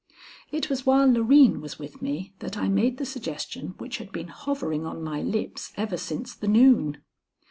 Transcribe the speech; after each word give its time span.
It 0.51 0.67
was 0.67 0.83
while 0.83 1.05
Loreen 1.07 1.61
was 1.61 1.77
with 1.77 2.01
me 2.01 2.33
that 2.39 2.57
I 2.57 2.67
made 2.69 2.97
the 2.97 3.05
suggestion 3.05 3.75
which 3.77 3.99
had 3.99 4.11
been 4.11 4.29
hovering 4.29 4.83
on 4.83 5.03
my 5.03 5.21
lips 5.21 5.71
ever 5.77 5.95
since 5.95 6.33
the 6.33 6.47
noon. 6.47 7.03